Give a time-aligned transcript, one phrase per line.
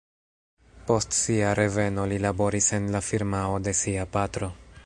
[0.87, 4.55] Post sia reveno li laboris en la firmao de sia patro.